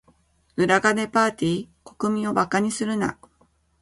[0.55, 1.69] 裏金パーティ？
[1.85, 3.19] 国民を馬鹿にするな。